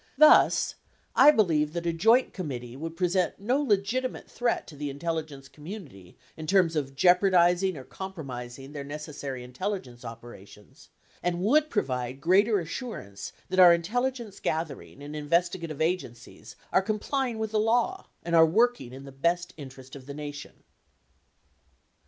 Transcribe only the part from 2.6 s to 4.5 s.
would present no legitimate